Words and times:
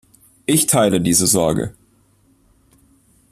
Ich 0.47 0.65
teile 0.65 0.99
diese 0.99 1.27
Sorge. 1.27 1.75